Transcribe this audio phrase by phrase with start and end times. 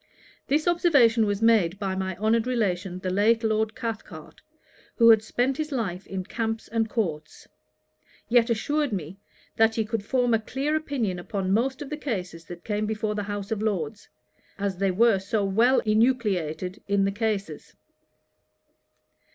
[0.47, 4.41] This observation was made by my honoured relation the late Lord Cathcart,
[4.95, 7.47] who had spent his life in camps and courts;
[8.27, 9.19] yet assured me,
[9.57, 13.13] that he could form a clear opinion upon most of the causes that came before
[13.13, 14.09] the House of Lords,
[14.57, 17.75] 'as they were so well enucleated in the Cases.'